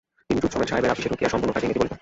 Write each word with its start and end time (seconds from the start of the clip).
তিনি 0.27 0.39
জুতাসমেত 0.43 0.67
সাহেবের 0.71 0.93
আপিসে, 0.93 1.11
ঢুকিয়া 1.11 1.31
সম্পূর্ণ 1.33 1.51
খাঁটি 1.53 1.65
ইংরাজি 1.65 1.75
বলিতেন। 1.79 1.89